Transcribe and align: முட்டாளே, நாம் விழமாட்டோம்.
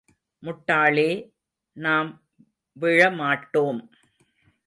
முட்டாளே, 0.43 1.31
நாம் 1.73 2.21
விழமாட்டோம். 2.79 3.89